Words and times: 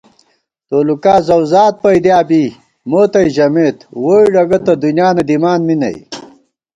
تولُکا 0.67 1.15
زَؤزات 1.27 1.73
پَئیدِیا 1.81 2.19
بی 2.29 2.43
مو 2.89 3.01
تئ 3.11 3.27
ژَمېت 3.35 3.77
ووئی 4.03 4.27
ڈگہ 4.33 4.59
تہ 4.65 4.73
دُنیا 4.83 5.07
نہ 5.15 5.23
دِمان 5.29 5.59
می 5.67 5.75
نئ 5.81 5.97